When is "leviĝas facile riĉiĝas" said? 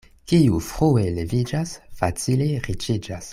1.17-3.29